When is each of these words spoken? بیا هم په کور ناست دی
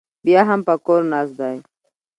بیا 0.25 0.41
هم 0.49 0.59
په 0.67 0.73
کور 0.85 1.01
ناست 1.11 1.33
دی 1.39 1.57